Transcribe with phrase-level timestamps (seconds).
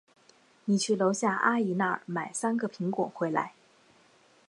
[0.65, 3.53] 你去楼下阿姨那儿买三个苹果回来。